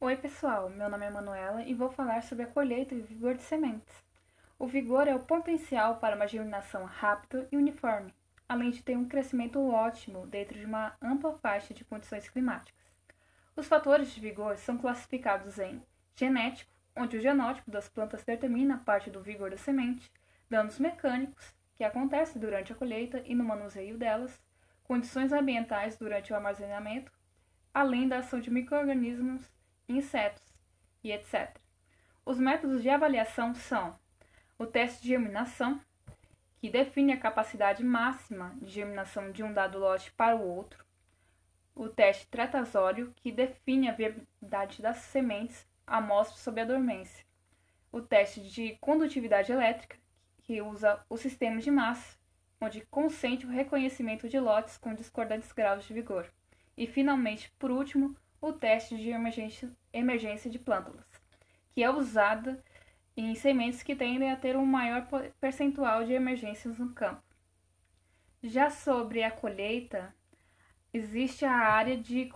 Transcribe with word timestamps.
Oi, 0.00 0.16
pessoal. 0.16 0.70
Meu 0.70 0.88
nome 0.88 1.06
é 1.06 1.10
Manuela 1.10 1.64
e 1.64 1.74
vou 1.74 1.90
falar 1.90 2.22
sobre 2.22 2.44
a 2.44 2.46
colheita 2.46 2.94
e 2.94 3.00
vigor 3.00 3.34
de 3.34 3.42
sementes. 3.42 3.92
O 4.56 4.64
vigor 4.64 5.08
é 5.08 5.14
o 5.16 5.24
potencial 5.24 5.96
para 5.96 6.14
uma 6.14 6.28
germinação 6.28 6.84
rápida 6.84 7.48
e 7.50 7.56
uniforme, 7.56 8.14
além 8.48 8.70
de 8.70 8.80
ter 8.80 8.96
um 8.96 9.08
crescimento 9.08 9.60
ótimo 9.60 10.24
dentro 10.24 10.56
de 10.56 10.64
uma 10.64 10.96
ampla 11.02 11.36
faixa 11.38 11.74
de 11.74 11.84
condições 11.84 12.28
climáticas. 12.28 12.80
Os 13.56 13.66
fatores 13.66 14.14
de 14.14 14.20
vigor 14.20 14.56
são 14.56 14.78
classificados 14.78 15.58
em 15.58 15.82
genético, 16.14 16.72
onde 16.94 17.16
o 17.16 17.20
genótipo 17.20 17.68
das 17.68 17.88
plantas 17.88 18.22
determina 18.22 18.78
parte 18.78 19.10
do 19.10 19.20
vigor 19.20 19.50
da 19.50 19.56
semente, 19.56 20.12
danos 20.48 20.78
mecânicos, 20.78 21.52
que 21.74 21.82
acontecem 21.82 22.40
durante 22.40 22.72
a 22.72 22.76
colheita 22.76 23.20
e 23.26 23.34
no 23.34 23.42
manuseio 23.42 23.98
delas, 23.98 24.40
condições 24.84 25.32
ambientais 25.32 25.96
durante 25.96 26.32
o 26.32 26.36
armazenamento, 26.36 27.10
além 27.74 28.06
da 28.06 28.18
ação 28.18 28.38
de 28.38 28.48
microrganismos, 28.48 29.50
insetos 29.88 30.42
e 31.02 31.12
etc. 31.12 31.56
Os 32.24 32.38
métodos 32.38 32.82
de 32.82 32.90
avaliação 32.90 33.54
são 33.54 33.98
o 34.58 34.66
teste 34.66 35.02
de 35.02 35.08
germinação, 35.08 35.80
que 36.58 36.68
define 36.68 37.12
a 37.12 37.20
capacidade 37.20 37.84
máxima 37.84 38.54
de 38.60 38.70
germinação 38.70 39.30
de 39.30 39.42
um 39.42 39.52
dado 39.52 39.78
lote 39.78 40.10
para 40.12 40.36
o 40.36 40.42
outro, 40.42 40.84
o 41.74 41.88
teste 41.88 42.26
tretazório, 42.26 43.12
que 43.16 43.30
define 43.30 43.88
a 43.88 43.92
viabilidade 43.92 44.82
das 44.82 44.98
sementes 44.98 45.64
amostras 45.86 46.40
sob 46.40 46.60
a 46.60 46.64
dormência, 46.64 47.24
o 47.92 48.02
teste 48.02 48.40
de 48.42 48.76
condutividade 48.80 49.52
elétrica, 49.52 49.96
que 50.42 50.60
usa 50.60 51.00
o 51.08 51.16
sistema 51.16 51.60
de 51.60 51.70
massa, 51.70 52.18
onde 52.60 52.80
consente 52.86 53.46
o 53.46 53.50
reconhecimento 53.50 54.28
de 54.28 54.40
lotes 54.40 54.76
com 54.76 54.92
discordantes 54.92 55.52
graus 55.52 55.84
de 55.84 55.94
vigor, 55.94 56.28
e 56.76 56.86
finalmente, 56.86 57.52
por 57.58 57.70
último, 57.70 58.16
o 58.40 58.52
teste 58.52 58.96
de 58.96 59.10
emergência, 59.10 60.50
de 60.50 60.58
plântulas, 60.58 61.06
que 61.72 61.82
é 61.82 61.90
usada 61.90 62.62
em 63.16 63.34
sementes 63.34 63.82
que 63.82 63.96
tendem 63.96 64.30
a 64.30 64.36
ter 64.36 64.56
um 64.56 64.64
maior 64.64 65.06
percentual 65.40 66.04
de 66.04 66.12
emergências 66.12 66.78
no 66.78 66.92
campo. 66.92 67.22
Já 68.42 68.70
sobre 68.70 69.22
a 69.24 69.30
colheita, 69.30 70.14
existe 70.94 71.44
a 71.44 71.52
área 71.52 71.96
de 71.96 72.30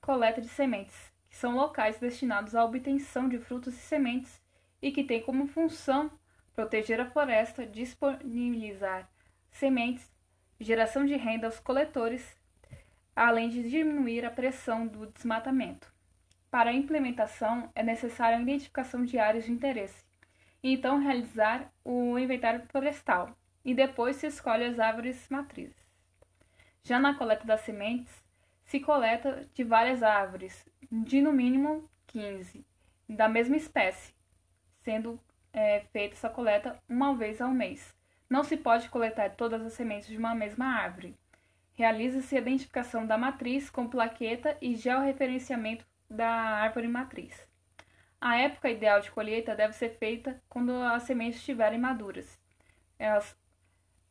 coleta 0.00 0.40
de 0.40 0.48
sementes, 0.48 1.12
que 1.28 1.36
são 1.36 1.56
locais 1.56 1.98
destinados 1.98 2.54
à 2.54 2.64
obtenção 2.64 3.28
de 3.28 3.38
frutos 3.38 3.74
e 3.74 3.78
sementes 3.78 4.40
e 4.80 4.92
que 4.92 5.02
têm 5.02 5.22
como 5.22 5.48
função 5.48 6.10
proteger 6.54 7.00
a 7.00 7.10
floresta, 7.10 7.66
disponibilizar 7.66 9.10
sementes, 9.50 10.10
geração 10.60 11.04
de 11.04 11.16
renda 11.16 11.46
aos 11.46 11.58
coletores, 11.58 12.36
além 13.14 13.48
de 13.48 13.68
diminuir 13.68 14.24
a 14.24 14.30
pressão 14.30 14.86
do 14.86 15.06
desmatamento. 15.06 15.92
Para 16.50 16.70
a 16.70 16.74
implementação, 16.74 17.70
é 17.74 17.82
necessária 17.82 18.36
a 18.36 18.42
identificação 18.42 19.04
de 19.04 19.18
áreas 19.18 19.44
de 19.44 19.52
interesse, 19.52 20.04
e 20.62 20.74
então 20.74 20.98
realizar 20.98 21.72
o 21.84 22.18
inventário 22.18 22.62
florestal, 22.68 23.36
e 23.64 23.74
depois 23.74 24.16
se 24.16 24.26
escolhe 24.26 24.64
as 24.64 24.78
árvores 24.78 25.28
matrizes. 25.28 25.82
Já 26.84 26.98
na 26.98 27.14
coleta 27.14 27.46
das 27.46 27.60
sementes, 27.60 28.12
se 28.64 28.80
coleta 28.80 29.48
de 29.54 29.64
várias 29.64 30.02
árvores, 30.02 30.66
de 30.90 31.20
no 31.20 31.32
mínimo 31.32 31.88
15, 32.08 32.64
da 33.08 33.28
mesma 33.28 33.56
espécie, 33.56 34.14
sendo 34.80 35.20
é, 35.52 35.80
feita 35.92 36.14
essa 36.14 36.28
coleta 36.28 36.78
uma 36.88 37.14
vez 37.14 37.40
ao 37.40 37.50
mês. 37.50 37.94
Não 38.28 38.42
se 38.42 38.56
pode 38.56 38.88
coletar 38.88 39.30
todas 39.36 39.62
as 39.62 39.74
sementes 39.74 40.08
de 40.08 40.16
uma 40.16 40.34
mesma 40.34 40.66
árvore. 40.66 41.14
Realiza-se 41.82 42.36
a 42.36 42.38
identificação 42.38 43.04
da 43.04 43.18
matriz 43.18 43.68
com 43.68 43.88
plaqueta 43.88 44.56
e 44.62 44.76
georreferenciamento 44.76 45.84
da 46.08 46.28
árvore 46.28 46.86
matriz. 46.86 47.44
A 48.20 48.36
época 48.36 48.70
ideal 48.70 49.00
de 49.00 49.10
colheita 49.10 49.52
deve 49.56 49.72
ser 49.72 49.98
feita 49.98 50.40
quando 50.48 50.70
as 50.70 51.02
sementes 51.02 51.40
estiverem 51.40 51.80
maduras. 51.80 52.38
Elas, 52.96 53.36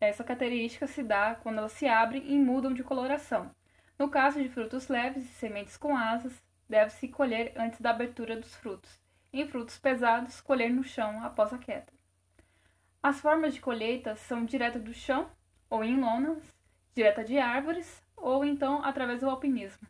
essa 0.00 0.24
característica 0.24 0.88
se 0.88 1.00
dá 1.04 1.36
quando 1.36 1.58
elas 1.58 1.70
se 1.70 1.86
abrem 1.86 2.24
e 2.26 2.36
mudam 2.36 2.74
de 2.74 2.82
coloração. 2.82 3.54
No 3.96 4.08
caso 4.08 4.42
de 4.42 4.48
frutos 4.48 4.88
leves 4.88 5.22
e 5.24 5.34
sementes 5.34 5.76
com 5.76 5.96
asas, 5.96 6.42
deve-se 6.68 7.06
colher 7.06 7.52
antes 7.54 7.80
da 7.80 7.90
abertura 7.90 8.34
dos 8.34 8.52
frutos. 8.56 9.00
Em 9.32 9.46
frutos 9.46 9.78
pesados, 9.78 10.40
colher 10.40 10.70
no 10.70 10.82
chão 10.82 11.22
após 11.22 11.52
a 11.52 11.58
queda. 11.58 11.92
As 13.00 13.20
formas 13.20 13.54
de 13.54 13.60
colheita 13.60 14.16
são 14.16 14.44
direta 14.44 14.80
do 14.80 14.92
chão 14.92 15.30
ou 15.70 15.84
em 15.84 16.00
lonas, 16.00 16.58
direta 16.94 17.24
de 17.24 17.38
árvores 17.38 18.02
ou 18.16 18.44
então 18.44 18.84
através 18.84 19.20
do 19.20 19.28
alpinismo. 19.28 19.86